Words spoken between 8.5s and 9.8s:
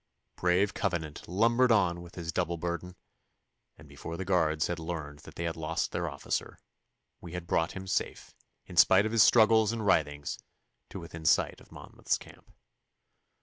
in spite of his struggles